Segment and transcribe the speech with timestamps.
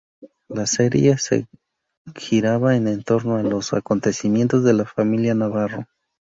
[0.47, 1.15] La serie
[2.15, 5.85] giraba en torno a los acontecimientos de la familia Navarro.